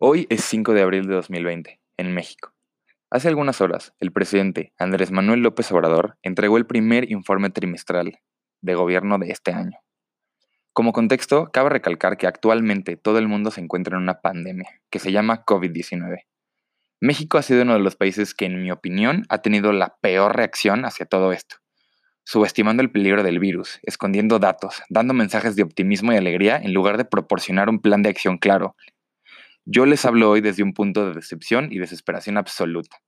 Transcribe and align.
Hoy 0.00 0.28
es 0.30 0.44
5 0.44 0.74
de 0.74 0.82
abril 0.82 1.08
de 1.08 1.14
2020, 1.14 1.80
en 1.96 2.14
México. 2.14 2.54
Hace 3.10 3.26
algunas 3.26 3.60
horas, 3.60 3.94
el 3.98 4.12
presidente 4.12 4.72
Andrés 4.78 5.10
Manuel 5.10 5.40
López 5.40 5.72
Obrador 5.72 6.18
entregó 6.22 6.56
el 6.56 6.66
primer 6.66 7.10
informe 7.10 7.50
trimestral 7.50 8.20
de 8.60 8.74
gobierno 8.76 9.18
de 9.18 9.32
este 9.32 9.50
año. 9.50 9.76
Como 10.72 10.92
contexto, 10.92 11.50
cabe 11.52 11.70
recalcar 11.70 12.16
que 12.16 12.28
actualmente 12.28 12.96
todo 12.96 13.18
el 13.18 13.26
mundo 13.26 13.50
se 13.50 13.60
encuentra 13.60 13.96
en 13.96 14.04
una 14.04 14.20
pandemia 14.20 14.70
que 14.88 15.00
se 15.00 15.10
llama 15.10 15.44
COVID-19. 15.44 16.26
México 17.00 17.36
ha 17.36 17.42
sido 17.42 17.62
uno 17.62 17.72
de 17.72 17.80
los 17.80 17.96
países 17.96 18.34
que, 18.34 18.44
en 18.44 18.62
mi 18.62 18.70
opinión, 18.70 19.24
ha 19.28 19.38
tenido 19.38 19.72
la 19.72 19.96
peor 20.00 20.36
reacción 20.36 20.84
hacia 20.84 21.06
todo 21.06 21.32
esto 21.32 21.56
subestimando 22.28 22.82
el 22.82 22.90
peligro 22.90 23.22
del 23.22 23.38
virus, 23.38 23.80
escondiendo 23.84 24.38
datos, 24.38 24.82
dando 24.90 25.14
mensajes 25.14 25.56
de 25.56 25.62
optimismo 25.62 26.12
y 26.12 26.16
alegría 26.16 26.58
en 26.58 26.74
lugar 26.74 26.98
de 26.98 27.06
proporcionar 27.06 27.70
un 27.70 27.80
plan 27.80 28.02
de 28.02 28.10
acción 28.10 28.36
claro. 28.36 28.76
Yo 29.70 29.84
les 29.84 30.06
hablo 30.06 30.30
hoy 30.30 30.40
desde 30.40 30.62
un 30.62 30.72
punto 30.72 31.06
de 31.06 31.14
decepción 31.14 31.68
y 31.70 31.78
desesperación 31.78 32.38
absoluta. 32.38 33.02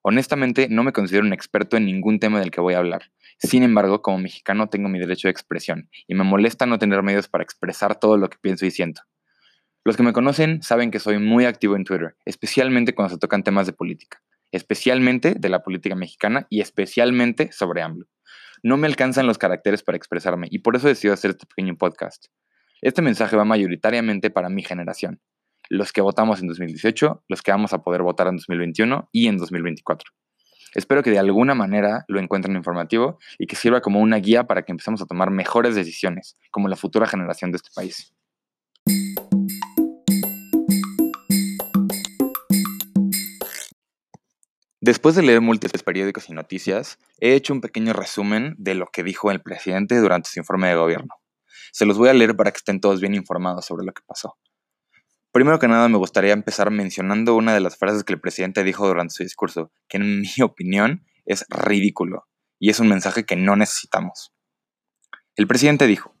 Honestamente, 0.00 0.66
no 0.70 0.82
me 0.82 0.94
considero 0.94 1.26
un 1.26 1.34
experto 1.34 1.76
en 1.76 1.84
ningún 1.84 2.18
tema 2.18 2.40
del 2.40 2.50
que 2.50 2.62
voy 2.62 2.72
a 2.72 2.78
hablar. 2.78 3.12
Sin 3.38 3.62
embargo, 3.62 4.00
como 4.00 4.16
mexicano 4.16 4.70
tengo 4.70 4.88
mi 4.88 4.98
derecho 4.98 5.28
de 5.28 5.32
expresión 5.32 5.90
y 6.06 6.14
me 6.14 6.24
molesta 6.24 6.64
no 6.64 6.78
tener 6.78 7.02
medios 7.02 7.28
para 7.28 7.44
expresar 7.44 8.00
todo 8.00 8.16
lo 8.16 8.30
que 8.30 8.38
pienso 8.40 8.64
y 8.64 8.70
siento. 8.70 9.02
Los 9.84 9.98
que 9.98 10.02
me 10.02 10.14
conocen 10.14 10.62
saben 10.62 10.90
que 10.90 10.98
soy 10.98 11.18
muy 11.18 11.44
activo 11.44 11.76
en 11.76 11.84
Twitter, 11.84 12.16
especialmente 12.24 12.94
cuando 12.94 13.12
se 13.12 13.20
tocan 13.20 13.42
temas 13.42 13.66
de 13.66 13.74
política, 13.74 14.22
especialmente 14.50 15.34
de 15.38 15.48
la 15.50 15.62
política 15.62 15.94
mexicana 15.94 16.46
y 16.48 16.62
especialmente 16.62 17.52
sobre 17.52 17.82
AMLO. 17.82 18.06
No 18.62 18.78
me 18.78 18.86
alcanzan 18.86 19.26
los 19.26 19.36
caracteres 19.36 19.82
para 19.82 19.98
expresarme 19.98 20.48
y 20.50 20.60
por 20.60 20.74
eso 20.74 20.88
decido 20.88 21.12
hacer 21.12 21.32
este 21.32 21.44
pequeño 21.44 21.76
podcast. 21.76 22.28
Este 22.80 23.02
mensaje 23.02 23.36
va 23.36 23.44
mayoritariamente 23.44 24.30
para 24.30 24.48
mi 24.48 24.62
generación, 24.62 25.20
los 25.68 25.92
que 25.92 26.00
votamos 26.00 26.40
en 26.40 26.48
2018, 26.48 27.24
los 27.28 27.42
que 27.42 27.50
vamos 27.50 27.72
a 27.72 27.82
poder 27.82 28.02
votar 28.02 28.28
en 28.28 28.36
2021 28.36 29.08
y 29.12 29.28
en 29.28 29.36
2024. 29.36 30.10
Espero 30.74 31.02
que 31.02 31.10
de 31.10 31.18
alguna 31.18 31.54
manera 31.54 32.04
lo 32.08 32.20
encuentren 32.20 32.56
informativo 32.56 33.18
y 33.38 33.46
que 33.46 33.56
sirva 33.56 33.80
como 33.80 34.00
una 34.00 34.16
guía 34.16 34.44
para 34.44 34.62
que 34.62 34.72
empecemos 34.72 35.00
a 35.00 35.06
tomar 35.06 35.30
mejores 35.30 35.74
decisiones, 35.74 36.36
como 36.50 36.68
la 36.68 36.76
futura 36.76 37.06
generación 37.06 37.50
de 37.52 37.56
este 37.56 37.70
país. 37.74 38.14
Después 44.80 45.14
de 45.16 45.22
leer 45.22 45.40
múltiples 45.40 45.82
periódicos 45.82 46.30
y 46.30 46.32
noticias, 46.32 46.98
he 47.20 47.34
hecho 47.34 47.52
un 47.52 47.60
pequeño 47.60 47.92
resumen 47.92 48.54
de 48.58 48.74
lo 48.74 48.86
que 48.86 49.02
dijo 49.02 49.30
el 49.30 49.42
presidente 49.42 49.98
durante 49.98 50.30
su 50.30 50.38
informe 50.38 50.68
de 50.68 50.76
gobierno. 50.76 51.14
Se 51.72 51.84
los 51.84 51.98
voy 51.98 52.08
a 52.08 52.14
leer 52.14 52.36
para 52.36 52.52
que 52.52 52.58
estén 52.58 52.80
todos 52.80 53.00
bien 53.00 53.14
informados 53.14 53.66
sobre 53.66 53.84
lo 53.84 53.92
que 53.92 54.02
pasó. 54.06 54.38
Primero 55.38 55.60
que 55.60 55.68
nada, 55.68 55.88
me 55.88 55.98
gustaría 55.98 56.32
empezar 56.32 56.72
mencionando 56.72 57.36
una 57.36 57.54
de 57.54 57.60
las 57.60 57.76
frases 57.76 58.02
que 58.02 58.12
el 58.12 58.20
presidente 58.20 58.64
dijo 58.64 58.88
durante 58.88 59.14
su 59.14 59.22
discurso, 59.22 59.70
que 59.86 59.98
en 59.98 60.22
mi 60.22 60.28
opinión 60.42 61.04
es 61.26 61.44
ridículo, 61.48 62.26
y 62.58 62.70
es 62.70 62.80
un 62.80 62.88
mensaje 62.88 63.24
que 63.24 63.36
no 63.36 63.54
necesitamos. 63.54 64.32
El 65.36 65.46
presidente 65.46 65.86
dijo, 65.86 66.12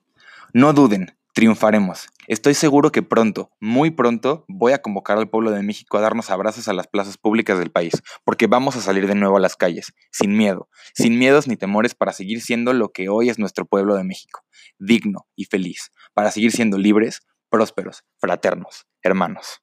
no 0.52 0.72
duden, 0.72 1.18
triunfaremos. 1.34 2.06
Estoy 2.28 2.54
seguro 2.54 2.92
que 2.92 3.02
pronto, 3.02 3.50
muy 3.58 3.90
pronto, 3.90 4.44
voy 4.46 4.70
a 4.70 4.82
convocar 4.82 5.18
al 5.18 5.28
pueblo 5.28 5.50
de 5.50 5.64
México 5.64 5.98
a 5.98 6.00
darnos 6.00 6.30
abrazos 6.30 6.68
a 6.68 6.72
las 6.72 6.86
plazas 6.86 7.18
públicas 7.18 7.58
del 7.58 7.72
país, 7.72 7.94
porque 8.24 8.46
vamos 8.46 8.76
a 8.76 8.80
salir 8.80 9.08
de 9.08 9.16
nuevo 9.16 9.36
a 9.36 9.40
las 9.40 9.56
calles, 9.56 9.94
sin 10.12 10.36
miedo, 10.36 10.68
sin 10.94 11.18
miedos 11.18 11.48
ni 11.48 11.56
temores 11.56 11.96
para 11.96 12.12
seguir 12.12 12.40
siendo 12.40 12.72
lo 12.72 12.92
que 12.92 13.08
hoy 13.08 13.30
es 13.30 13.40
nuestro 13.40 13.66
pueblo 13.66 13.96
de 13.96 14.04
México, 14.04 14.44
digno 14.78 15.26
y 15.34 15.46
feliz, 15.46 15.90
para 16.14 16.30
seguir 16.30 16.52
siendo 16.52 16.78
libres, 16.78 17.22
prósperos, 17.50 18.04
fraternos, 18.20 18.86
hermanos. 19.08 19.62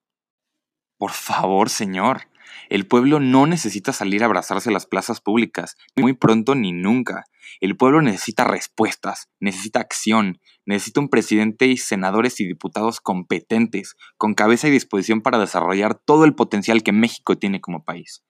Por 0.97 1.11
favor, 1.11 1.69
señor, 1.69 2.23
el 2.69 2.87
pueblo 2.87 3.19
no 3.19 3.47
necesita 3.47 3.93
salir 3.93 4.23
a 4.23 4.25
abrazarse 4.25 4.69
a 4.69 4.73
las 4.73 4.85
plazas 4.85 5.21
públicas, 5.21 5.75
muy 5.95 6.13
pronto 6.13 6.55
ni 6.55 6.71
nunca. 6.71 7.25
El 7.61 7.77
pueblo 7.77 8.01
necesita 8.01 8.43
respuestas, 8.43 9.29
necesita 9.39 9.79
acción, 9.79 10.39
necesita 10.65 10.99
un 10.99 11.09
presidente 11.09 11.67
y 11.67 11.77
senadores 11.77 12.39
y 12.39 12.47
diputados 12.47 13.01
competentes, 13.01 13.95
con 14.17 14.33
cabeza 14.33 14.67
y 14.67 14.71
disposición 14.71 15.21
para 15.21 15.37
desarrollar 15.37 15.95
todo 15.95 16.25
el 16.25 16.33
potencial 16.33 16.81
que 16.83 16.91
México 16.91 17.37
tiene 17.37 17.61
como 17.61 17.83
país. 17.83 18.23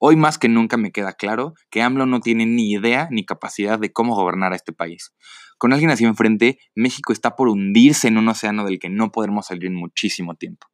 Hoy 0.00 0.16
más 0.16 0.38
que 0.38 0.48
nunca 0.48 0.76
me 0.76 0.92
queda 0.92 1.12
claro 1.12 1.54
que 1.70 1.82
AMLO 1.82 2.06
no 2.06 2.20
tiene 2.20 2.46
ni 2.46 2.70
idea 2.70 3.08
ni 3.10 3.24
capacidad 3.24 3.78
de 3.78 3.92
cómo 3.92 4.14
gobernar 4.14 4.52
a 4.52 4.56
este 4.56 4.72
país. 4.72 5.12
Con 5.58 5.72
alguien 5.72 5.90
así 5.90 6.04
enfrente, 6.04 6.58
México 6.76 7.12
está 7.12 7.34
por 7.34 7.48
hundirse 7.48 8.06
en 8.06 8.16
un 8.16 8.28
océano 8.28 8.64
del 8.64 8.78
que 8.78 8.88
no 8.88 9.10
podremos 9.10 9.46
salir 9.46 9.66
en 9.66 9.74
muchísimo 9.74 10.36
tiempo. 10.36 10.68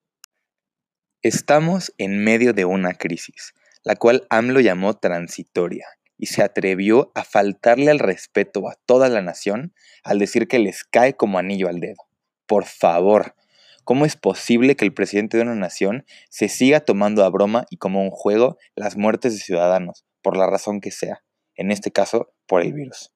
Estamos 1.22 1.94
en 1.96 2.22
medio 2.22 2.52
de 2.52 2.66
una 2.66 2.92
crisis, 2.92 3.54
la 3.82 3.96
cual 3.96 4.26
AMLO 4.28 4.60
llamó 4.60 4.94
transitoria, 4.98 5.86
y 6.18 6.26
se 6.26 6.42
atrevió 6.42 7.10
a 7.14 7.24
faltarle 7.24 7.90
al 7.90 7.98
respeto 7.98 8.68
a 8.68 8.76
toda 8.86 9.08
la 9.08 9.22
nación 9.22 9.74
al 10.02 10.18
decir 10.18 10.48
que 10.48 10.58
les 10.58 10.84
cae 10.84 11.16
como 11.16 11.38
anillo 11.38 11.68
al 11.68 11.80
dedo. 11.80 12.02
Por 12.46 12.64
favor, 12.66 13.34
¿cómo 13.84 14.06
es 14.06 14.16
posible 14.16 14.76
que 14.76 14.84
el 14.84 14.92
presidente 14.92 15.36
de 15.36 15.44
una 15.44 15.54
nación 15.54 16.04
se 16.30 16.48
siga 16.48 16.80
tomando 16.80 17.24
a 17.24 17.30
broma 17.30 17.66
y 17.70 17.76
como 17.76 18.02
un 18.02 18.10
juego 18.10 18.56
las 18.74 18.96
muertes 18.96 19.34
de 19.34 19.40
ciudadanos, 19.40 20.04
por 20.22 20.36
la 20.36 20.46
razón 20.46 20.80
que 20.80 20.90
sea, 20.90 21.22
en 21.54 21.70
este 21.70 21.90
caso 21.90 22.32
por 22.46 22.62
el 22.62 22.72
virus? 22.72 23.12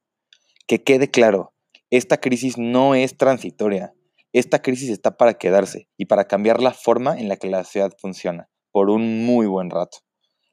Que 0.67 0.83
quede 0.83 1.11
claro, 1.11 1.55
esta 1.91 2.19
crisis 2.19 2.59
no 2.59 2.95
es 2.95 3.17
transitoria, 3.17 3.95
esta 4.33 4.61
crisis 4.61 4.91
está 4.91 5.17
para 5.17 5.34
quedarse 5.34 5.89
y 5.97 6.05
para 6.05 6.27
cambiar 6.27 6.62
la 6.62 6.73
forma 6.73 7.19
en 7.19 7.28
la 7.28 7.37
que 7.37 7.49
la 7.49 7.65
sociedad 7.65 7.93
funciona, 7.99 8.49
por 8.71 8.91
un 8.91 9.25
muy 9.25 9.47
buen 9.47 9.71
rato. 9.71 9.99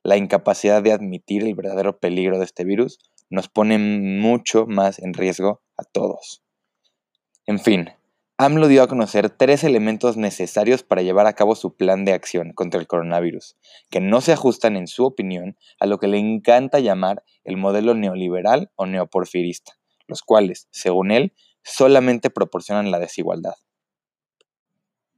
La 0.02 0.18
incapacidad 0.18 0.82
de 0.82 0.94
admitir 0.94 1.44
el 1.44 1.56
verdadero 1.56 2.00
peligro 2.00 2.40
de 2.40 2.46
este 2.46 2.64
virus 2.64 3.00
nos 3.30 3.50
pone 3.50 3.78
mucho 3.78 4.66
más 4.68 5.00
en 5.00 5.14
riesgo 5.14 5.62
a 5.78 5.84
todos. 5.84 6.44
En 7.48 7.60
fin, 7.60 7.90
AMLO 8.38 8.68
dio 8.68 8.84
a 8.84 8.88
conocer 8.90 9.30
tres 9.30 9.64
elementos 9.64 10.18
necesarios 10.18 10.84
para 10.84 11.02
llevar 11.02 11.26
a 11.26 11.32
cabo 11.32 11.56
su 11.56 11.78
plan 11.78 12.04
de 12.04 12.12
acción 12.12 12.52
contra 12.52 12.82
el 12.82 12.86
coronavirus, 12.86 13.56
que 13.90 14.02
no 14.02 14.20
se 14.20 14.34
ajustan, 14.34 14.76
en 14.76 14.88
su 14.88 15.06
opinión, 15.06 15.58
a 15.80 15.86
lo 15.86 16.00
que 16.00 16.08
le 16.08 16.18
encanta 16.18 16.80
llamar 16.80 17.24
el 17.46 17.56
modelo 17.56 17.94
neoliberal 17.94 18.72
o 18.76 18.88
neoporfirista, 18.88 19.80
los 20.06 20.22
cuales, 20.22 20.68
según 20.72 21.12
él, 21.12 21.34
solamente 21.64 22.30
proporcionan 22.30 22.92
la 22.92 23.00
desigualdad. 23.00 23.56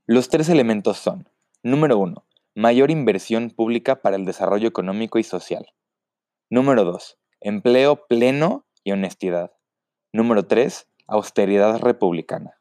Los 0.06 0.30
tres 0.30 0.48
elementos 0.50 0.98
son, 1.00 1.28
número 1.64 1.98
uno, 1.98 2.28
mayor 2.54 2.92
inversión 2.92 3.50
pública 3.50 4.00
para 4.04 4.16
el 4.16 4.26
desarrollo 4.26 4.68
económico 4.68 5.18
y 5.18 5.24
social. 5.24 5.66
Número 6.52 6.84
dos, 6.84 7.18
empleo 7.42 8.06
pleno 8.08 8.68
y 8.84 8.92
honestidad. 8.92 9.54
Número 10.14 10.46
tres, 10.46 10.88
austeridad 11.08 11.80
republicana. 11.80 12.57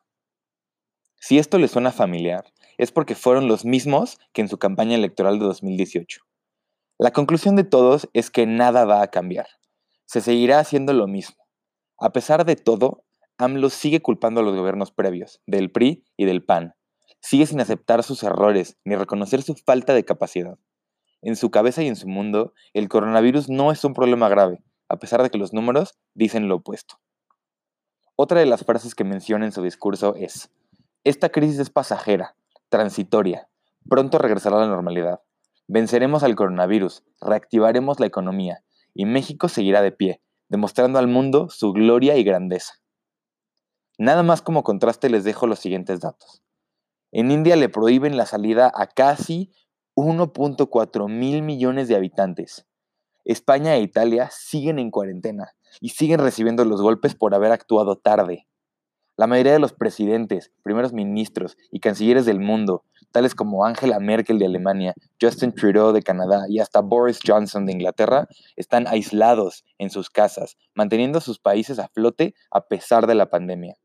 Si 1.26 1.40
esto 1.40 1.58
le 1.58 1.66
suena 1.66 1.90
familiar, 1.90 2.44
es 2.78 2.92
porque 2.92 3.16
fueron 3.16 3.48
los 3.48 3.64
mismos 3.64 4.16
que 4.32 4.42
en 4.42 4.48
su 4.48 4.58
campaña 4.58 4.94
electoral 4.94 5.40
de 5.40 5.46
2018. 5.46 6.20
La 7.00 7.10
conclusión 7.10 7.56
de 7.56 7.64
todos 7.64 8.08
es 8.12 8.30
que 8.30 8.46
nada 8.46 8.84
va 8.84 9.02
a 9.02 9.08
cambiar. 9.08 9.48
Se 10.04 10.20
seguirá 10.20 10.60
haciendo 10.60 10.92
lo 10.92 11.08
mismo. 11.08 11.34
A 11.98 12.12
pesar 12.12 12.44
de 12.44 12.54
todo, 12.54 13.02
AMLO 13.38 13.70
sigue 13.70 14.00
culpando 14.00 14.40
a 14.40 14.44
los 14.44 14.54
gobiernos 14.54 14.92
previos, 14.92 15.40
del 15.48 15.72
PRI 15.72 16.04
y 16.16 16.26
del 16.26 16.44
PAN. 16.44 16.76
Sigue 17.20 17.46
sin 17.46 17.60
aceptar 17.60 18.04
sus 18.04 18.22
errores 18.22 18.76
ni 18.84 18.94
reconocer 18.94 19.42
su 19.42 19.56
falta 19.56 19.94
de 19.94 20.04
capacidad. 20.04 20.60
En 21.22 21.34
su 21.34 21.50
cabeza 21.50 21.82
y 21.82 21.88
en 21.88 21.96
su 21.96 22.06
mundo, 22.06 22.52
el 22.72 22.88
coronavirus 22.88 23.48
no 23.48 23.72
es 23.72 23.84
un 23.84 23.94
problema 23.94 24.28
grave, 24.28 24.62
a 24.88 25.00
pesar 25.00 25.24
de 25.24 25.30
que 25.30 25.38
los 25.38 25.52
números 25.52 25.98
dicen 26.14 26.46
lo 26.46 26.54
opuesto. 26.54 27.00
Otra 28.14 28.38
de 28.38 28.46
las 28.46 28.64
frases 28.64 28.94
que 28.94 29.02
menciona 29.02 29.44
en 29.44 29.50
su 29.50 29.60
discurso 29.60 30.14
es, 30.14 30.50
esta 31.08 31.28
crisis 31.28 31.60
es 31.60 31.70
pasajera, 31.70 32.34
transitoria, 32.68 33.48
pronto 33.88 34.18
regresará 34.18 34.56
a 34.56 34.60
la 34.62 34.66
normalidad. 34.66 35.20
Venceremos 35.68 36.24
al 36.24 36.34
coronavirus, 36.34 37.04
reactivaremos 37.20 38.00
la 38.00 38.06
economía 38.06 38.64
y 38.92 39.04
México 39.04 39.48
seguirá 39.48 39.82
de 39.82 39.92
pie, 39.92 40.20
demostrando 40.48 40.98
al 40.98 41.06
mundo 41.06 41.48
su 41.48 41.72
gloria 41.72 42.16
y 42.16 42.24
grandeza. 42.24 42.74
Nada 43.98 44.24
más 44.24 44.42
como 44.42 44.64
contraste 44.64 45.08
les 45.08 45.22
dejo 45.22 45.46
los 45.46 45.60
siguientes 45.60 46.00
datos. 46.00 46.42
En 47.12 47.30
India 47.30 47.54
le 47.54 47.68
prohíben 47.68 48.16
la 48.16 48.26
salida 48.26 48.72
a 48.74 48.88
casi 48.88 49.52
1.4 49.94 51.08
mil 51.08 51.42
millones 51.42 51.86
de 51.86 51.94
habitantes. 51.94 52.66
España 53.24 53.76
e 53.76 53.80
Italia 53.80 54.28
siguen 54.32 54.80
en 54.80 54.90
cuarentena 54.90 55.52
y 55.80 55.90
siguen 55.90 56.18
recibiendo 56.18 56.64
los 56.64 56.82
golpes 56.82 57.14
por 57.14 57.32
haber 57.32 57.52
actuado 57.52 57.96
tarde. 57.96 58.48
La 59.16 59.26
mayoría 59.26 59.52
de 59.52 59.58
los 59.58 59.72
presidentes, 59.72 60.52
primeros 60.62 60.92
ministros 60.92 61.56
y 61.70 61.80
cancilleres 61.80 62.26
del 62.26 62.38
mundo, 62.38 62.84
tales 63.12 63.34
como 63.34 63.64
Angela 63.64 63.98
Merkel 63.98 64.38
de 64.38 64.44
Alemania, 64.44 64.94
Justin 65.18 65.54
Trudeau 65.54 65.92
de 65.92 66.02
Canadá 66.02 66.44
y 66.50 66.58
hasta 66.58 66.82
Boris 66.82 67.20
Johnson 67.26 67.64
de 67.64 67.72
Inglaterra, 67.72 68.28
están 68.56 68.86
aislados 68.86 69.64
en 69.78 69.88
sus 69.88 70.10
casas, 70.10 70.58
manteniendo 70.74 71.16
a 71.16 71.22
sus 71.22 71.38
países 71.38 71.78
a 71.78 71.88
flote 71.88 72.34
a 72.50 72.66
pesar 72.66 73.06
de 73.06 73.14
la 73.14 73.30
pandemia. 73.30 73.76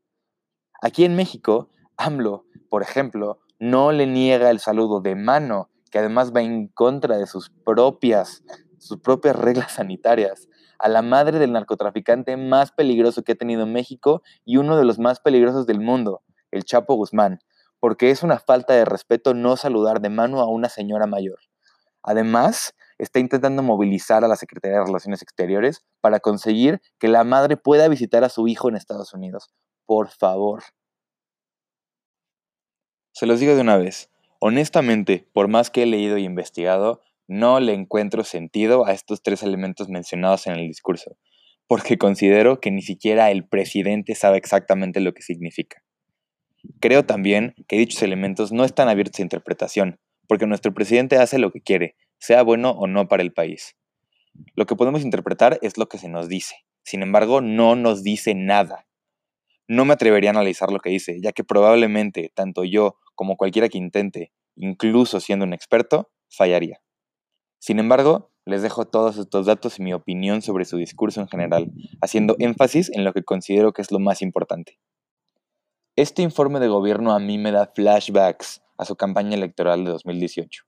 Aquí 0.82 1.06
en 1.06 1.16
México, 1.16 1.70
AMLO, 1.96 2.44
por 2.68 2.82
ejemplo, 2.82 3.40
no 3.58 3.90
le 3.92 4.06
niega 4.06 4.50
el 4.50 4.58
saludo 4.58 5.00
de 5.00 5.14
mano, 5.14 5.70
que 5.90 5.98
además 5.98 6.34
va 6.34 6.42
en 6.42 6.68
contra 6.68 7.16
de 7.16 7.26
sus 7.26 7.48
propias, 7.64 8.42
sus 8.78 8.98
propias 8.98 9.36
reglas 9.36 9.72
sanitarias, 9.72 10.48
a 10.82 10.88
la 10.88 11.00
madre 11.00 11.38
del 11.38 11.52
narcotraficante 11.52 12.36
más 12.36 12.72
peligroso 12.72 13.22
que 13.22 13.32
ha 13.32 13.36
tenido 13.36 13.66
México 13.66 14.22
y 14.44 14.56
uno 14.56 14.76
de 14.76 14.84
los 14.84 14.98
más 14.98 15.20
peligrosos 15.20 15.64
del 15.64 15.78
mundo, 15.78 16.22
el 16.50 16.64
Chapo 16.64 16.94
Guzmán, 16.94 17.38
porque 17.78 18.10
es 18.10 18.24
una 18.24 18.40
falta 18.40 18.74
de 18.74 18.84
respeto 18.84 19.32
no 19.32 19.56
saludar 19.56 20.00
de 20.00 20.10
mano 20.10 20.40
a 20.40 20.48
una 20.48 20.68
señora 20.68 21.06
mayor. 21.06 21.38
Además, 22.02 22.74
está 22.98 23.20
intentando 23.20 23.62
movilizar 23.62 24.24
a 24.24 24.28
la 24.28 24.34
Secretaría 24.34 24.78
de 24.78 24.86
Relaciones 24.86 25.22
Exteriores 25.22 25.84
para 26.00 26.18
conseguir 26.18 26.82
que 26.98 27.06
la 27.06 27.22
madre 27.22 27.56
pueda 27.56 27.86
visitar 27.86 28.24
a 28.24 28.28
su 28.28 28.48
hijo 28.48 28.68
en 28.68 28.74
Estados 28.74 29.14
Unidos. 29.14 29.50
Por 29.86 30.08
favor. 30.08 30.64
Se 33.12 33.26
los 33.26 33.38
digo 33.38 33.54
de 33.54 33.60
una 33.60 33.76
vez. 33.76 34.10
Honestamente, 34.40 35.28
por 35.32 35.46
más 35.46 35.70
que 35.70 35.84
he 35.84 35.86
leído 35.86 36.18
y 36.18 36.24
investigado, 36.24 37.02
no 37.32 37.60
le 37.60 37.72
encuentro 37.72 38.24
sentido 38.24 38.86
a 38.86 38.92
estos 38.92 39.22
tres 39.22 39.42
elementos 39.42 39.88
mencionados 39.88 40.46
en 40.46 40.52
el 40.52 40.68
discurso, 40.68 41.16
porque 41.66 41.96
considero 41.96 42.60
que 42.60 42.70
ni 42.70 42.82
siquiera 42.82 43.30
el 43.30 43.48
presidente 43.48 44.14
sabe 44.14 44.36
exactamente 44.36 45.00
lo 45.00 45.14
que 45.14 45.22
significa. 45.22 45.82
Creo 46.78 47.06
también 47.06 47.54
que 47.66 47.78
dichos 47.78 48.02
elementos 48.02 48.52
no 48.52 48.64
están 48.64 48.88
abiertos 48.90 49.18
a 49.18 49.22
interpretación, 49.22 49.98
porque 50.28 50.46
nuestro 50.46 50.74
presidente 50.74 51.16
hace 51.16 51.38
lo 51.38 51.50
que 51.50 51.62
quiere, 51.62 51.96
sea 52.18 52.42
bueno 52.42 52.72
o 52.72 52.86
no 52.86 53.08
para 53.08 53.22
el 53.22 53.32
país. 53.32 53.76
Lo 54.54 54.66
que 54.66 54.76
podemos 54.76 55.02
interpretar 55.02 55.58
es 55.62 55.78
lo 55.78 55.88
que 55.88 55.96
se 55.96 56.10
nos 56.10 56.28
dice, 56.28 56.56
sin 56.84 57.02
embargo 57.02 57.40
no 57.40 57.76
nos 57.76 58.02
dice 58.02 58.34
nada. 58.34 58.86
No 59.66 59.86
me 59.86 59.94
atrevería 59.94 60.30
a 60.30 60.32
analizar 60.32 60.70
lo 60.70 60.80
que 60.80 60.90
dice, 60.90 61.18
ya 61.22 61.32
que 61.32 61.44
probablemente 61.44 62.30
tanto 62.34 62.64
yo 62.64 62.96
como 63.14 63.36
cualquiera 63.36 63.70
que 63.70 63.78
intente, 63.78 64.32
incluso 64.54 65.18
siendo 65.18 65.46
un 65.46 65.54
experto, 65.54 66.10
fallaría. 66.28 66.82
Sin 67.62 67.78
embargo, 67.78 68.32
les 68.44 68.60
dejo 68.60 68.86
todos 68.86 69.18
estos 69.18 69.46
datos 69.46 69.78
y 69.78 69.82
mi 69.82 69.92
opinión 69.92 70.42
sobre 70.42 70.64
su 70.64 70.78
discurso 70.78 71.20
en 71.20 71.28
general, 71.28 71.70
haciendo 72.00 72.34
énfasis 72.40 72.90
en 72.92 73.04
lo 73.04 73.12
que 73.12 73.22
considero 73.22 73.72
que 73.72 73.82
es 73.82 73.92
lo 73.92 74.00
más 74.00 74.20
importante. 74.20 74.80
Este 75.94 76.22
informe 76.22 76.58
de 76.58 76.66
gobierno 76.66 77.14
a 77.14 77.20
mí 77.20 77.38
me 77.38 77.52
da 77.52 77.70
flashbacks 77.72 78.62
a 78.78 78.84
su 78.84 78.96
campaña 78.96 79.36
electoral 79.36 79.84
de 79.84 79.92
2018. 79.92 80.64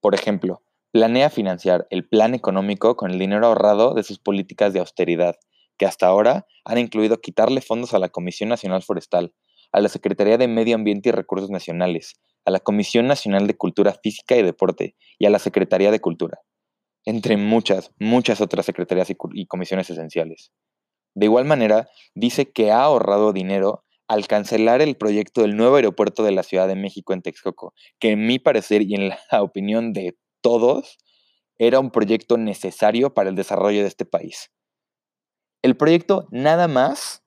Por 0.00 0.16
ejemplo, 0.16 0.64
planea 0.90 1.30
financiar 1.30 1.86
el 1.90 2.04
plan 2.04 2.34
económico 2.34 2.96
con 2.96 3.12
el 3.12 3.18
dinero 3.20 3.46
ahorrado 3.46 3.94
de 3.94 4.02
sus 4.02 4.18
políticas 4.18 4.72
de 4.72 4.80
austeridad, 4.80 5.36
que 5.78 5.86
hasta 5.86 6.08
ahora 6.08 6.48
han 6.64 6.78
incluido 6.78 7.20
quitarle 7.20 7.60
fondos 7.60 7.94
a 7.94 8.00
la 8.00 8.08
Comisión 8.08 8.48
Nacional 8.48 8.82
Forestal, 8.82 9.32
a 9.70 9.80
la 9.80 9.88
Secretaría 9.88 10.36
de 10.36 10.48
Medio 10.48 10.74
Ambiente 10.74 11.10
y 11.10 11.12
Recursos 11.12 11.50
Nacionales, 11.50 12.14
a 12.44 12.50
la 12.50 12.60
Comisión 12.60 13.06
Nacional 13.06 13.46
de 13.46 13.56
Cultura 13.56 13.94
Física 14.02 14.36
y 14.36 14.42
Deporte 14.42 14.96
y 15.18 15.26
a 15.26 15.30
la 15.30 15.38
Secretaría 15.38 15.90
de 15.90 16.00
Cultura, 16.00 16.40
entre 17.04 17.36
muchas, 17.36 17.92
muchas 17.98 18.40
otras 18.40 18.66
secretarías 18.66 19.10
y, 19.10 19.46
comisiones 19.46 19.90
esenciales. 19.90 20.52
De 21.14 21.26
igual 21.26 21.44
manera, 21.44 21.88
dice 22.14 22.50
que 22.50 22.70
ha 22.70 22.82
ahorrado 22.82 23.32
dinero 23.32 23.84
al 24.08 24.26
cancelar 24.26 24.82
el 24.82 24.96
proyecto 24.96 25.42
del 25.42 25.56
nuevo 25.56 25.76
aeropuerto 25.76 26.22
de 26.24 26.32
la 26.32 26.42
Ciudad 26.42 26.68
de 26.68 26.76
México 26.76 27.12
en 27.12 27.22
Texcoco, 27.22 27.72
que 27.98 28.10
en 28.10 28.26
mi 28.26 28.38
parecer 28.38 28.82
y 28.82 28.94
en 28.94 29.08
la 29.08 29.18
opinión 29.42 29.92
de 29.92 30.16
todos, 30.42 30.98
era 31.58 31.78
un 31.78 31.90
proyecto 31.90 32.36
necesario 32.36 33.14
para 33.14 33.30
el 33.30 33.36
desarrollo 33.36 33.80
de 33.82 33.88
este 33.88 34.04
país. 34.04 34.50
El 35.62 35.76
proyecto 35.76 36.26
nada 36.30 36.68
más 36.68 37.22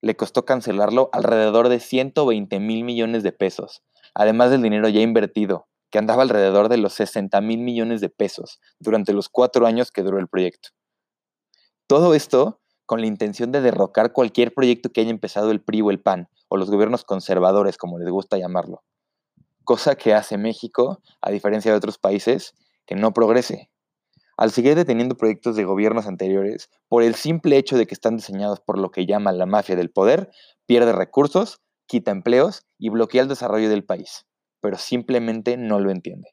le 0.00 0.16
costó 0.16 0.44
cancelarlo 0.44 1.08
alrededor 1.12 1.68
de 1.68 1.80
120 1.80 2.60
mil 2.60 2.84
millones 2.84 3.22
de 3.22 3.32
pesos, 3.32 3.82
además 4.14 4.50
del 4.50 4.62
dinero 4.62 4.88
ya 4.88 5.00
invertido, 5.00 5.68
que 5.90 5.98
andaba 5.98 6.22
alrededor 6.22 6.68
de 6.68 6.76
los 6.76 6.94
60 6.94 7.40
mil 7.40 7.60
millones 7.60 8.00
de 8.00 8.08
pesos 8.08 8.60
durante 8.78 9.12
los 9.12 9.28
cuatro 9.28 9.66
años 9.66 9.90
que 9.90 10.02
duró 10.02 10.18
el 10.18 10.28
proyecto. 10.28 10.70
Todo 11.86 12.14
esto 12.14 12.60
con 12.86 13.00
la 13.00 13.06
intención 13.06 13.52
de 13.52 13.60
derrocar 13.60 14.12
cualquier 14.12 14.52
proyecto 14.52 14.90
que 14.90 15.00
haya 15.00 15.10
empezado 15.10 15.50
el 15.50 15.62
PRI 15.62 15.82
o 15.82 15.90
el 15.90 16.00
PAN, 16.00 16.28
o 16.48 16.56
los 16.56 16.70
gobiernos 16.70 17.04
conservadores, 17.04 17.76
como 17.76 17.98
les 17.98 18.08
gusta 18.08 18.38
llamarlo. 18.38 18.82
Cosa 19.64 19.96
que 19.96 20.14
hace 20.14 20.36
México, 20.36 21.00
a 21.20 21.30
diferencia 21.30 21.70
de 21.70 21.78
otros 21.78 21.98
países, 21.98 22.54
que 22.86 22.94
no 22.94 23.12
progrese. 23.12 23.70
Al 24.36 24.50
seguir 24.50 24.74
deteniendo 24.74 25.16
proyectos 25.16 25.56
de 25.56 25.64
gobiernos 25.64 26.06
anteriores, 26.06 26.68
por 26.88 27.02
el 27.02 27.14
simple 27.14 27.56
hecho 27.56 27.78
de 27.78 27.86
que 27.86 27.94
están 27.94 28.16
diseñados 28.16 28.60
por 28.60 28.78
lo 28.78 28.90
que 28.90 29.06
llama 29.06 29.32
la 29.32 29.46
mafia 29.46 29.76
del 29.76 29.90
poder, 29.90 30.30
pierde 30.66 30.92
recursos, 30.92 31.60
quita 31.86 32.10
empleos 32.10 32.66
y 32.78 32.88
bloquea 32.90 33.22
el 33.22 33.28
desarrollo 33.28 33.68
del 33.68 33.84
país, 33.84 34.26
pero 34.60 34.76
simplemente 34.78 35.56
no 35.56 35.80
lo 35.80 35.90
entiende. 35.90 36.30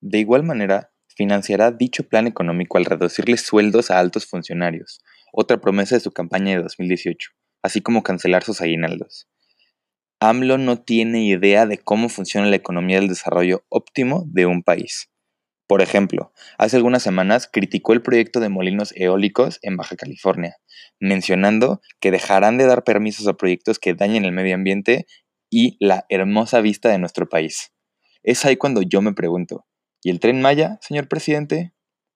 De 0.00 0.18
igual 0.18 0.44
manera, 0.44 0.92
financiará 1.16 1.72
dicho 1.72 2.04
plan 2.04 2.26
económico 2.26 2.78
al 2.78 2.84
reducirle 2.84 3.36
sueldos 3.36 3.90
a 3.90 3.98
altos 3.98 4.26
funcionarios, 4.26 5.00
otra 5.32 5.60
promesa 5.60 5.96
de 5.96 6.00
su 6.00 6.12
campaña 6.12 6.56
de 6.56 6.62
2018, 6.62 7.30
así 7.62 7.80
como 7.80 8.02
cancelar 8.02 8.44
sus 8.44 8.60
aguinaldos. 8.60 9.28
AMLO 10.20 10.58
no 10.58 10.82
tiene 10.82 11.24
idea 11.24 11.66
de 11.66 11.78
cómo 11.78 12.08
funciona 12.08 12.48
la 12.48 12.56
economía 12.56 12.98
del 12.98 13.08
desarrollo 13.08 13.64
óptimo 13.68 14.24
de 14.26 14.46
un 14.46 14.62
país. 14.62 15.10
Por 15.68 15.82
ejemplo, 15.82 16.32
hace 16.56 16.76
algunas 16.76 17.04
semanas 17.04 17.48
criticó 17.52 17.92
el 17.92 18.02
proyecto 18.02 18.40
de 18.40 18.48
molinos 18.48 18.92
eólicos 18.96 19.60
en 19.62 19.76
Baja 19.76 19.94
California, 19.94 20.56
mencionando 20.98 21.80
que 22.00 22.10
dejarán 22.10 22.58
de 22.58 22.66
dar 22.66 22.82
permisos 22.82 23.28
a 23.28 23.34
proyectos 23.34 23.78
que 23.78 23.94
dañen 23.94 24.24
el 24.24 24.32
medio 24.32 24.56
ambiente 24.56 25.06
y 25.48 25.76
la 25.78 26.06
hermosa 26.08 26.60
vista 26.60 26.88
de 26.88 26.98
nuestro 26.98 27.28
país. 27.28 27.72
Es 28.24 28.44
ahí 28.44 28.56
cuando 28.56 28.82
yo 28.82 29.00
me 29.00 29.12
pregunto, 29.12 29.64
¿Y 30.02 30.10
el 30.10 30.20
tren 30.20 30.40
Maya, 30.40 30.78
señor 30.80 31.08
presidente? 31.08 31.72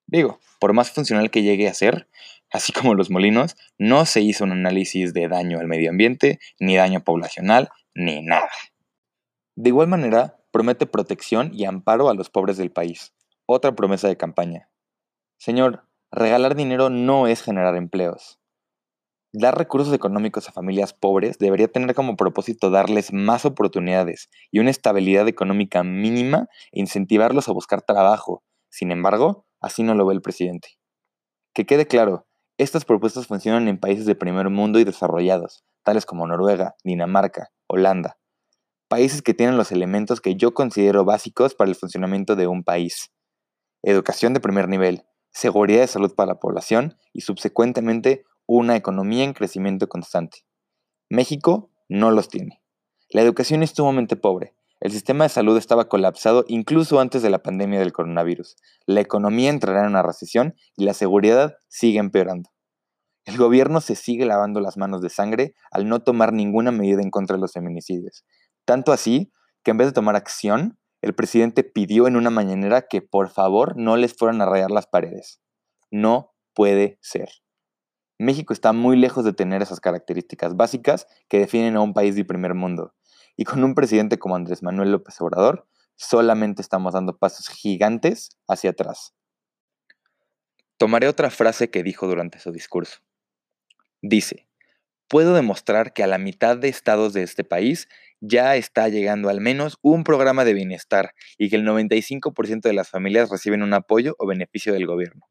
Digo, 0.06 0.38
por 0.60 0.72
más 0.72 0.90
funcional 0.90 1.30
que 1.30 1.42
llegue 1.42 1.68
a 1.68 1.74
ser, 1.74 2.08
así 2.50 2.72
como 2.72 2.94
los 2.94 3.10
molinos, 3.10 3.56
no 3.78 4.06
se 4.06 4.20
hizo 4.20 4.44
un 4.44 4.52
análisis 4.52 5.12
de 5.12 5.28
daño 5.28 5.58
al 5.58 5.66
medio 5.66 5.90
ambiente, 5.90 6.38
ni 6.60 6.76
daño 6.76 7.02
poblacional, 7.02 7.70
ni 7.94 8.22
nada. 8.22 8.50
De 9.56 9.70
igual 9.70 9.88
manera, 9.88 10.38
promete 10.50 10.86
protección 10.86 11.50
y 11.52 11.64
amparo 11.64 12.08
a 12.08 12.14
los 12.14 12.30
pobres 12.30 12.56
del 12.56 12.70
país. 12.70 13.12
Otra 13.46 13.74
promesa 13.74 14.08
de 14.08 14.16
campaña. 14.16 14.68
Señor, 15.38 15.88
regalar 16.10 16.54
dinero 16.54 16.90
no 16.90 17.26
es 17.26 17.42
generar 17.42 17.76
empleos. 17.76 18.38
Dar 19.34 19.56
recursos 19.56 19.94
económicos 19.94 20.48
a 20.48 20.52
familias 20.52 20.92
pobres 20.92 21.38
debería 21.38 21.66
tener 21.66 21.94
como 21.94 22.16
propósito 22.16 22.70
darles 22.70 23.14
más 23.14 23.46
oportunidades 23.46 24.28
y 24.50 24.58
una 24.58 24.70
estabilidad 24.70 25.26
económica 25.26 25.82
mínima 25.82 26.48
e 26.70 26.80
incentivarlos 26.80 27.48
a 27.48 27.52
buscar 27.52 27.80
trabajo. 27.80 28.44
Sin 28.70 28.92
embargo, 28.92 29.46
así 29.60 29.82
no 29.82 29.94
lo 29.94 30.06
ve 30.06 30.14
el 30.14 30.20
presidente. 30.20 30.68
Que 31.54 31.64
quede 31.64 31.86
claro, 31.86 32.26
estas 32.58 32.84
propuestas 32.84 33.26
funcionan 33.26 33.68
en 33.68 33.80
países 33.80 34.04
de 34.04 34.14
primer 34.14 34.50
mundo 34.50 34.78
y 34.78 34.84
desarrollados, 34.84 35.64
tales 35.82 36.04
como 36.04 36.26
Noruega, 36.26 36.74
Dinamarca, 36.84 37.48
Holanda. 37.66 38.18
Países 38.88 39.22
que 39.22 39.32
tienen 39.32 39.56
los 39.56 39.72
elementos 39.72 40.20
que 40.20 40.36
yo 40.36 40.52
considero 40.52 41.06
básicos 41.06 41.54
para 41.54 41.70
el 41.70 41.76
funcionamiento 41.76 42.36
de 42.36 42.46
un 42.46 42.62
país. 42.62 43.10
Educación 43.82 44.32
de 44.32 44.40
primer 44.40 44.68
nivel, 44.68 45.04
seguridad 45.32 45.80
de 45.80 45.86
salud 45.88 46.14
para 46.14 46.28
la 46.28 46.40
población 46.40 46.96
y 47.12 47.22
subsecuentemente 47.22 48.24
una 48.46 48.76
economía 48.76 49.24
en 49.24 49.32
crecimiento 49.32 49.88
constante. 49.88 50.44
México 51.08 51.70
no 51.88 52.10
los 52.10 52.28
tiene. 52.28 52.62
La 53.10 53.22
educación 53.22 53.62
es 53.62 53.70
sumamente 53.70 54.16
pobre. 54.16 54.54
El 54.80 54.92
sistema 54.92 55.24
de 55.24 55.30
salud 55.30 55.56
estaba 55.58 55.88
colapsado 55.88 56.44
incluso 56.48 57.00
antes 57.00 57.22
de 57.22 57.30
la 57.30 57.42
pandemia 57.42 57.78
del 57.80 57.92
coronavirus. 57.92 58.56
La 58.86 59.00
economía 59.00 59.50
entrará 59.50 59.82
en 59.82 59.88
una 59.88 60.02
recesión 60.02 60.54
y 60.76 60.84
la 60.84 60.94
seguridad 60.94 61.56
sigue 61.68 61.98
empeorando. 61.98 62.50
El 63.24 63.36
gobierno 63.36 63.80
se 63.80 63.94
sigue 63.94 64.26
lavando 64.26 64.60
las 64.60 64.76
manos 64.76 65.02
de 65.02 65.08
sangre 65.08 65.54
al 65.70 65.88
no 65.88 66.00
tomar 66.00 66.32
ninguna 66.32 66.72
medida 66.72 67.02
en 67.02 67.10
contra 67.10 67.36
de 67.36 67.40
los 67.40 67.52
feminicidios. 67.52 68.24
Tanto 68.64 68.92
así 68.92 69.32
que 69.62 69.70
en 69.70 69.76
vez 69.76 69.88
de 69.88 69.92
tomar 69.92 70.16
acción, 70.16 70.78
el 71.02 71.14
presidente 71.14 71.64
pidió 71.64 72.06
en 72.06 72.16
una 72.16 72.30
mañanera 72.30 72.82
que 72.82 73.02
por 73.02 73.28
favor 73.28 73.76
no 73.76 73.96
les 73.96 74.14
fueran 74.14 74.40
a 74.40 74.46
rayar 74.46 74.70
las 74.70 74.86
paredes. 74.86 75.40
No 75.90 76.32
puede 76.54 76.98
ser. 77.02 77.28
México 78.18 78.52
está 78.52 78.72
muy 78.72 78.96
lejos 78.96 79.24
de 79.24 79.32
tener 79.32 79.62
esas 79.62 79.80
características 79.80 80.56
básicas 80.56 81.08
que 81.28 81.40
definen 81.40 81.76
a 81.76 81.80
un 81.80 81.92
país 81.92 82.14
de 82.14 82.24
primer 82.24 82.54
mundo. 82.54 82.94
Y 83.36 83.44
con 83.44 83.64
un 83.64 83.74
presidente 83.74 84.18
como 84.18 84.36
Andrés 84.36 84.62
Manuel 84.62 84.92
López 84.92 85.20
Obrador, 85.20 85.66
solamente 85.96 86.62
estamos 86.62 86.94
dando 86.94 87.18
pasos 87.18 87.48
gigantes 87.48 88.38
hacia 88.46 88.70
atrás. 88.70 89.14
Tomaré 90.76 91.08
otra 91.08 91.30
frase 91.30 91.70
que 91.70 91.82
dijo 91.82 92.06
durante 92.06 92.38
su 92.38 92.52
discurso. 92.52 93.00
Dice, 94.02 94.48
puedo 95.08 95.34
demostrar 95.34 95.92
que 95.92 96.04
a 96.04 96.06
la 96.06 96.18
mitad 96.18 96.56
de 96.56 96.68
estados 96.68 97.12
de 97.12 97.22
este 97.22 97.42
país 97.42 97.88
ya 98.22 98.56
está 98.56 98.88
llegando 98.88 99.28
al 99.28 99.40
menos 99.40 99.78
un 99.82 100.04
programa 100.04 100.44
de 100.44 100.54
bienestar 100.54 101.12
y 101.36 101.50
que 101.50 101.56
el 101.56 101.66
95% 101.66 102.62
de 102.62 102.72
las 102.72 102.88
familias 102.88 103.28
reciben 103.28 103.62
un 103.62 103.74
apoyo 103.74 104.14
o 104.18 104.26
beneficio 104.26 104.72
del 104.72 104.86
gobierno. 104.86 105.28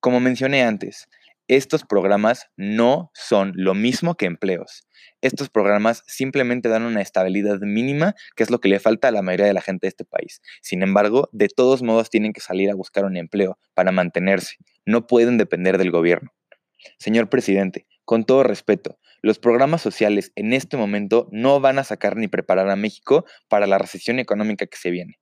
Como 0.00 0.18
mencioné 0.18 0.62
antes, 0.62 1.08
estos 1.46 1.84
programas 1.84 2.46
no 2.56 3.10
son 3.12 3.52
lo 3.54 3.74
mismo 3.74 4.14
que 4.14 4.24
empleos. 4.24 4.86
Estos 5.20 5.50
programas 5.50 6.02
simplemente 6.06 6.70
dan 6.70 6.84
una 6.84 7.02
estabilidad 7.02 7.60
mínima, 7.60 8.14
que 8.34 8.44
es 8.44 8.50
lo 8.50 8.60
que 8.60 8.68
le 8.68 8.80
falta 8.80 9.08
a 9.08 9.10
la 9.10 9.20
mayoría 9.20 9.46
de 9.46 9.52
la 9.52 9.60
gente 9.60 9.86
de 9.86 9.88
este 9.88 10.04
país. 10.04 10.40
Sin 10.62 10.82
embargo, 10.82 11.28
de 11.32 11.48
todos 11.48 11.82
modos 11.82 12.08
tienen 12.08 12.32
que 12.32 12.40
salir 12.40 12.70
a 12.70 12.74
buscar 12.74 13.04
un 13.04 13.16
empleo 13.16 13.58
para 13.74 13.92
mantenerse. 13.92 14.56
No 14.86 15.06
pueden 15.06 15.36
depender 15.36 15.76
del 15.76 15.90
gobierno. 15.90 16.32
Señor 16.98 17.28
presidente, 17.28 17.86
con 18.04 18.24
todo 18.24 18.42
respeto, 18.44 18.99
los 19.22 19.38
programas 19.38 19.82
sociales 19.82 20.32
en 20.34 20.52
este 20.52 20.76
momento 20.76 21.28
no 21.30 21.60
van 21.60 21.78
a 21.78 21.84
sacar 21.84 22.16
ni 22.16 22.28
preparar 22.28 22.68
a 22.70 22.76
México 22.76 23.24
para 23.48 23.66
la 23.66 23.78
recesión 23.78 24.18
económica 24.18 24.66
que 24.66 24.78
se 24.78 24.90
viene. 24.90 25.18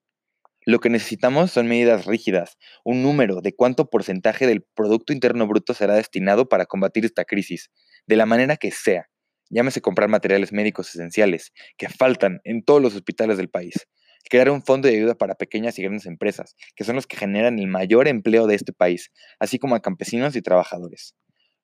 Lo 0.64 0.80
que 0.80 0.90
necesitamos 0.90 1.50
son 1.50 1.66
medidas 1.66 2.04
rígidas, 2.04 2.58
un 2.84 3.02
número 3.02 3.40
de 3.40 3.54
cuánto 3.54 3.88
porcentaje 3.88 4.46
del 4.46 4.62
Producto 4.74 5.12
Interno 5.12 5.46
Bruto 5.46 5.72
será 5.72 5.94
destinado 5.94 6.48
para 6.48 6.66
combatir 6.66 7.04
esta 7.04 7.24
crisis, 7.24 7.70
de 8.06 8.16
la 8.16 8.26
manera 8.26 8.56
que 8.56 8.70
sea. 8.70 9.06
Llámese 9.50 9.80
comprar 9.80 10.10
materiales 10.10 10.52
médicos 10.52 10.94
esenciales, 10.94 11.52
que 11.78 11.88
faltan 11.88 12.40
en 12.44 12.62
todos 12.62 12.82
los 12.82 12.94
hospitales 12.94 13.38
del 13.38 13.48
país. 13.48 13.88
Crear 14.28 14.50
un 14.50 14.62
fondo 14.62 14.88
de 14.88 14.96
ayuda 14.96 15.14
para 15.14 15.36
pequeñas 15.36 15.78
y 15.78 15.82
grandes 15.82 16.04
empresas, 16.04 16.54
que 16.76 16.84
son 16.84 16.96
los 16.96 17.06
que 17.06 17.16
generan 17.16 17.58
el 17.58 17.66
mayor 17.66 18.06
empleo 18.06 18.46
de 18.46 18.56
este 18.56 18.74
país, 18.74 19.10
así 19.38 19.58
como 19.58 19.74
a 19.74 19.80
campesinos 19.80 20.36
y 20.36 20.42
trabajadores. 20.42 21.14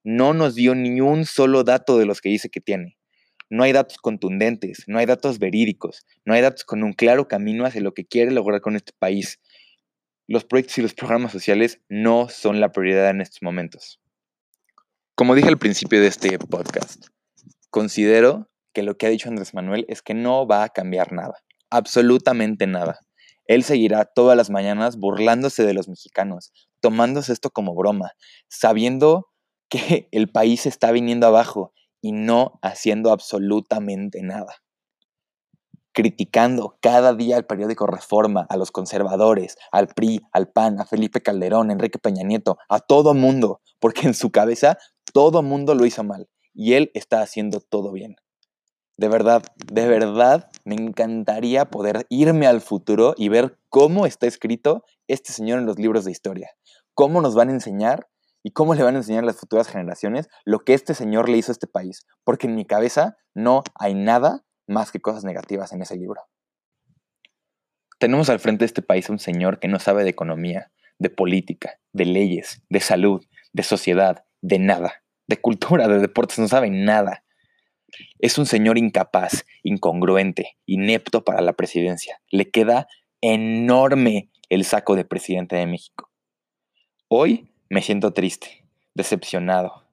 No 0.04 0.34
nos 0.34 0.54
dio 0.54 0.74
ni 0.74 1.00
un 1.00 1.24
solo 1.24 1.64
dato 1.64 1.98
de 1.98 2.06
los 2.06 2.20
que 2.20 2.28
dice 2.28 2.50
que 2.50 2.60
tiene. 2.60 2.98
No 3.50 3.62
hay 3.62 3.72
datos 3.72 3.98
contundentes, 3.98 4.84
no 4.86 4.98
hay 4.98 5.06
datos 5.06 5.38
verídicos, 5.38 6.06
no 6.24 6.34
hay 6.34 6.42
datos 6.42 6.64
con 6.64 6.82
un 6.82 6.92
claro 6.92 7.26
camino 7.28 7.66
hacia 7.66 7.80
lo 7.80 7.94
que 7.94 8.04
quiere 8.04 8.30
lograr 8.30 8.60
con 8.60 8.76
este 8.76 8.92
país. 8.98 9.40
Los 10.26 10.44
proyectos 10.44 10.78
y 10.78 10.82
los 10.82 10.94
programas 10.94 11.32
sociales 11.32 11.80
no 11.88 12.28
son 12.28 12.60
la 12.60 12.72
prioridad 12.72 13.10
en 13.10 13.20
estos 13.20 13.42
momentos. 13.42 14.00
Como 15.14 15.34
dije 15.34 15.48
al 15.48 15.58
principio 15.58 16.00
de 16.00 16.08
este 16.08 16.38
podcast, 16.38 17.06
considero 17.70 18.50
que 18.72 18.82
lo 18.82 18.96
que 18.96 19.06
ha 19.06 19.10
dicho 19.10 19.28
Andrés 19.28 19.54
Manuel 19.54 19.84
es 19.88 20.02
que 20.02 20.14
no 20.14 20.46
va 20.46 20.64
a 20.64 20.68
cambiar 20.70 21.12
nada, 21.12 21.34
absolutamente 21.70 22.66
nada. 22.66 22.98
Él 23.46 23.62
seguirá 23.62 24.06
todas 24.06 24.36
las 24.36 24.50
mañanas 24.50 24.96
burlándose 24.96 25.64
de 25.64 25.74
los 25.74 25.88
mexicanos, 25.88 26.52
tomándose 26.80 27.32
esto 27.32 27.50
como 27.50 27.74
broma, 27.74 28.12
sabiendo 28.48 29.28
que 29.74 30.08
el 30.12 30.30
país 30.30 30.66
está 30.66 30.92
viniendo 30.92 31.26
abajo 31.26 31.72
y 32.00 32.12
no 32.12 32.60
haciendo 32.62 33.10
absolutamente 33.10 34.22
nada. 34.22 34.62
Criticando 35.92 36.78
cada 36.80 37.12
día 37.12 37.36
al 37.36 37.46
periódico 37.46 37.88
Reforma, 37.88 38.46
a 38.48 38.56
los 38.56 38.70
conservadores, 38.70 39.56
al 39.72 39.88
PRI, 39.88 40.20
al 40.32 40.52
PAN, 40.52 40.80
a 40.80 40.84
Felipe 40.84 41.22
Calderón, 41.22 41.72
Enrique 41.72 41.98
Peña 41.98 42.22
Nieto, 42.22 42.56
a 42.68 42.78
todo 42.78 43.14
mundo, 43.14 43.62
porque 43.80 44.06
en 44.06 44.14
su 44.14 44.30
cabeza 44.30 44.78
todo 45.12 45.42
mundo 45.42 45.74
lo 45.74 45.86
hizo 45.86 46.04
mal 46.04 46.28
y 46.52 46.74
él 46.74 46.92
está 46.94 47.20
haciendo 47.20 47.58
todo 47.58 47.90
bien. 47.90 48.14
De 48.96 49.08
verdad, 49.08 49.42
de 49.72 49.88
verdad, 49.88 50.52
me 50.64 50.76
encantaría 50.76 51.64
poder 51.64 52.06
irme 52.10 52.46
al 52.46 52.60
futuro 52.60 53.14
y 53.16 53.28
ver 53.28 53.58
cómo 53.70 54.06
está 54.06 54.28
escrito 54.28 54.84
este 55.08 55.32
señor 55.32 55.58
en 55.58 55.66
los 55.66 55.80
libros 55.80 56.04
de 56.04 56.12
historia. 56.12 56.50
Cómo 56.94 57.20
nos 57.20 57.34
van 57.34 57.48
a 57.48 57.54
enseñar 57.54 58.08
¿Y 58.46 58.50
cómo 58.50 58.74
le 58.74 58.82
van 58.82 58.94
a 58.94 58.98
enseñar 58.98 59.24
a 59.24 59.26
las 59.26 59.38
futuras 59.38 59.68
generaciones 59.68 60.28
lo 60.44 60.60
que 60.60 60.74
este 60.74 60.92
señor 60.92 61.30
le 61.30 61.38
hizo 61.38 61.50
a 61.50 61.54
este 61.54 61.66
país? 61.66 62.06
Porque 62.24 62.46
en 62.46 62.54
mi 62.54 62.66
cabeza 62.66 63.16
no 63.32 63.64
hay 63.74 63.94
nada 63.94 64.44
más 64.66 64.92
que 64.92 65.00
cosas 65.00 65.24
negativas 65.24 65.72
en 65.72 65.80
ese 65.80 65.96
libro. 65.96 66.20
Tenemos 67.98 68.28
al 68.28 68.40
frente 68.40 68.64
de 68.64 68.66
este 68.66 68.82
país 68.82 69.08
a 69.08 69.12
un 69.12 69.18
señor 69.18 69.60
que 69.60 69.68
no 69.68 69.78
sabe 69.78 70.04
de 70.04 70.10
economía, 70.10 70.70
de 70.98 71.08
política, 71.08 71.80
de 71.94 72.04
leyes, 72.04 72.62
de 72.68 72.80
salud, 72.80 73.24
de 73.54 73.62
sociedad, 73.62 74.26
de 74.42 74.58
nada, 74.58 75.02
de 75.26 75.40
cultura, 75.40 75.88
de 75.88 75.98
deportes, 75.98 76.38
no 76.38 76.46
sabe 76.46 76.68
nada. 76.68 77.24
Es 78.18 78.36
un 78.36 78.44
señor 78.44 78.76
incapaz, 78.76 79.46
incongruente, 79.62 80.58
inepto 80.66 81.24
para 81.24 81.40
la 81.40 81.54
presidencia. 81.54 82.20
Le 82.30 82.50
queda 82.50 82.88
enorme 83.22 84.30
el 84.50 84.66
saco 84.66 84.96
de 84.96 85.06
presidente 85.06 85.56
de 85.56 85.66
México. 85.66 86.10
Hoy 87.08 87.53
me 87.68 87.82
siento 87.82 88.12
triste, 88.12 88.64
decepcionado, 88.94 89.84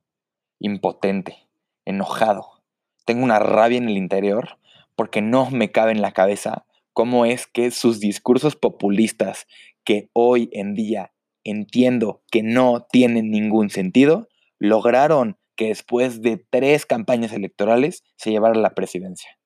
impotente, 0.60 1.48
enojado. 1.86 2.62
Tengo 3.06 3.24
una 3.24 3.40
rabia 3.40 3.78
en 3.78 3.90
el 3.90 3.98
interior 3.98 4.58
porque 4.96 5.22
no 5.22 5.50
me 5.50 5.72
cabe 5.72 5.92
en 5.92 6.02
la 6.02 6.12
cabeza 6.12 6.66
cómo 6.94 7.26
es 7.26 7.48
que 7.48 7.72
sus 7.72 8.00
discursos 8.00 8.56
populistas, 8.56 9.48
que 9.84 10.10
hoy 10.14 10.50
en 10.52 10.74
día 10.74 11.14
entiendo 11.44 12.22
que 12.32 12.44
no 12.44 12.86
tienen 12.92 13.32
ningún 13.32 13.70
sentido, 13.70 14.28
lograron 14.60 15.38
que 15.56 15.68
después 15.68 16.22
de 16.22 16.38
tres 16.38 16.86
campañas 16.86 17.34
electorales 17.34 18.04
se 18.16 18.32
llevara 18.32 18.56
la 18.56 18.76
presidencia. 18.76 19.40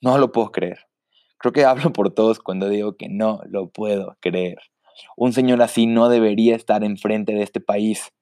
No 0.00 0.18
lo 0.18 0.32
puedo 0.32 0.52
creer. 0.52 0.86
Creo 1.38 1.52
que 1.52 1.64
hablo 1.64 1.92
por 1.92 2.12
todos 2.12 2.38
cuando 2.38 2.68
digo 2.68 2.96
que 2.96 3.08
no 3.08 3.40
lo 3.46 3.70
puedo 3.70 4.16
creer. 4.20 4.58
Un 5.16 5.32
señor 5.32 5.62
así 5.62 5.86
no 5.86 6.08
debería 6.08 6.56
estar 6.56 6.84
enfrente 6.84 7.32
de 7.32 7.42
este 7.42 7.60
país. 7.60 8.12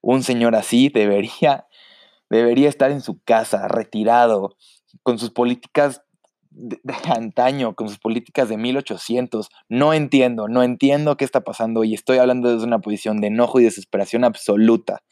Un 0.00 0.22
señor 0.22 0.54
así 0.54 0.88
debería, 0.88 1.66
debería 2.30 2.68
estar 2.68 2.90
en 2.90 3.00
su 3.00 3.20
casa, 3.22 3.68
retirado, 3.68 4.56
con 5.02 5.18
sus 5.18 5.30
políticas 5.30 6.02
de, 6.50 6.78
antaño, 7.04 7.74
con 7.74 7.88
sus 7.88 7.98
políticas 7.98 8.48
de 8.48 8.56
1800. 8.56 9.48
No 9.68 9.94
entiendo, 9.94 10.48
no 10.48 10.62
entiendo 10.62 11.16
qué 11.16 11.24
está 11.24 11.42
pasando 11.42 11.84
y 11.84 11.94
estoy 11.94 12.18
hablando 12.18 12.52
desde 12.52 12.66
una 12.66 12.80
posición 12.80 13.20
de 13.20 13.28
enojo 13.28 13.60
y 13.60 13.64
desesperación 13.64 14.24
absoluta. 14.24 15.02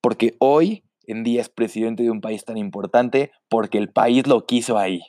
Porque 0.00 0.34
hoy 0.38 0.84
en 1.06 1.24
día 1.24 1.40
es 1.40 1.48
presidente 1.48 2.02
de 2.02 2.10
un 2.10 2.20
país 2.20 2.44
tan 2.44 2.56
importante 2.56 3.32
porque 3.48 3.78
el 3.78 3.90
país 3.90 4.26
lo 4.26 4.46
quiso 4.46 4.78
ahí. 4.78 5.02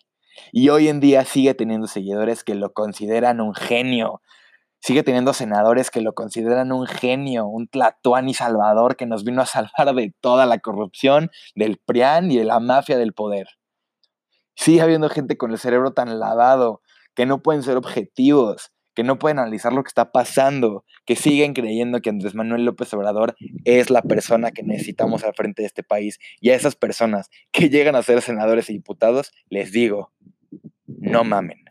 Y 0.52 0.70
hoy 0.70 0.88
en 0.88 1.00
día 1.00 1.26
sigue 1.26 1.54
teniendo 1.54 1.88
seguidores 1.88 2.44
que 2.44 2.56
lo 2.56 2.74
consideran 2.74 3.42
un 3.42 3.54
genio, 3.54 4.22
sigue 4.82 5.04
teniendo 5.04 5.34
senadores 5.34 5.92
que 5.92 6.02
lo 6.02 6.14
consideran 6.14 6.72
un 6.72 6.88
genio, 6.88 7.46
un 7.46 7.70
y 8.28 8.34
salvador 8.34 8.96
que 8.96 9.06
nos 9.06 9.24
vino 9.24 9.42
a 9.42 9.46
salvar 9.46 9.96
de 9.96 10.14
toda 10.20 10.46
la 10.46 10.60
corrupción 10.60 11.30
del 11.56 11.78
PRIAN 11.78 12.32
y 12.32 12.38
de 12.38 12.46
la 12.46 12.60
mafia 12.60 12.98
del 12.98 13.14
poder. 13.14 13.48
Sigue 14.56 14.82
habiendo 14.82 15.10
gente 15.10 15.38
con 15.38 15.52
el 15.52 15.58
cerebro 15.58 15.94
tan 15.94 16.20
lavado 16.20 16.82
que 17.16 17.26
no 17.26 17.42
pueden 17.42 17.64
ser 17.64 17.78
objetivos, 17.78 18.72
que 18.94 19.04
no 19.04 19.18
pueden 19.18 19.40
analizar 19.40 19.72
lo 19.72 19.84
que 19.84 19.88
está 19.88 20.12
pasando, 20.12 20.84
que 21.06 21.16
siguen 21.16 21.54
creyendo 21.54 22.02
que 22.02 22.10
Andrés 22.10 22.36
Manuel 22.36 22.66
López 22.66 22.94
Obrador 22.94 23.36
es 23.64 23.90
la 23.90 24.02
persona 24.02 24.52
que 24.52 24.64
necesitamos 24.64 25.24
al 25.24 25.34
frente 25.34 25.62
de 25.62 25.68
este 25.68 25.84
país. 25.84 26.20
Y 26.42 26.50
a 26.50 26.56
esas 26.56 26.76
personas 26.76 27.30
que 27.52 27.70
llegan 27.70 27.96
a 27.96 28.04
ser 28.04 28.22
senadores 28.22 28.70
y 28.70 28.74
diputados, 28.74 29.32
les 29.50 29.72
digo, 29.72 30.12
no 30.88 31.24
mamen. 31.24 31.71